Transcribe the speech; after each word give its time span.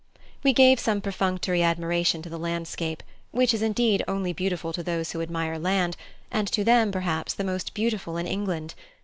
We 0.41 0.51
gave 0.51 0.79
some 0.79 0.99
perfunctory 0.99 1.61
admiration 1.61 2.23
to 2.23 2.29
the 2.31 2.39
landscape, 2.39 3.03
which 3.29 3.53
is 3.53 3.61
indeed 3.61 4.03
only 4.07 4.33
beautiful 4.33 4.73
to 4.73 4.81
those 4.81 5.11
who 5.11 5.21
admire 5.21 5.59
land, 5.59 5.95
and 6.31 6.47
to 6.53 6.63
them 6.63 6.91
perhaps 6.91 7.35
the 7.35 7.43
most 7.43 7.75
beautiful 7.75 8.17
in 8.17 8.25
England. 8.25 8.73